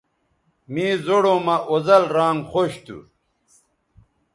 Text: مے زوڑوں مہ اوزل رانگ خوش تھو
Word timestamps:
مے 0.73 0.85
زوڑوں 1.05 1.39
مہ 1.45 1.55
اوزل 1.69 2.03
رانگ 2.15 2.39
خوش 2.51 2.71
تھو 2.85 2.97